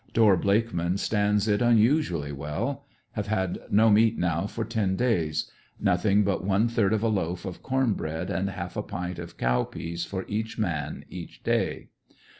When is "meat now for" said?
3.91-4.65